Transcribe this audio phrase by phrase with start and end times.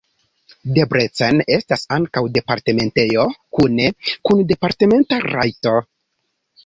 [0.77, 3.27] Debrecen estas ankaŭ departementejo
[3.59, 3.87] kune
[4.31, 5.77] kun departementa rajto.